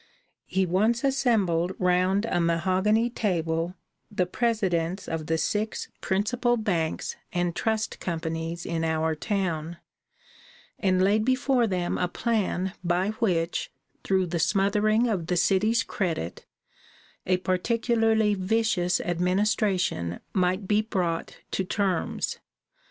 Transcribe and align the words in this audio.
He 0.47 0.65
once 0.65 1.03
assembled 1.03 1.73
round 1.77 2.25
a 2.25 2.41
mahogany 2.41 3.07
table 3.11 3.75
the 4.09 4.25
presidents 4.25 5.07
of 5.07 5.27
the 5.27 5.37
six 5.37 5.89
principal 6.01 6.57
banks 6.57 7.15
and 7.31 7.55
trust 7.55 7.99
companies 7.99 8.65
in 8.65 8.83
our 8.83 9.13
town, 9.13 9.77
and 10.79 11.03
laid 11.03 11.23
before 11.23 11.67
them 11.67 11.99
a 11.99 12.07
plan 12.07 12.73
by 12.83 13.09
which, 13.19 13.71
through 14.03 14.25
the 14.25 14.39
smothering 14.39 15.07
of 15.07 15.27
the 15.27 15.37
city's 15.37 15.83
credit, 15.83 16.47
a 17.27 17.37
particularly 17.37 18.33
vicious 18.33 18.99
administration 19.01 20.19
might 20.33 20.67
be 20.67 20.81
brought 20.81 21.37
to 21.51 21.63
terms. 21.63 22.39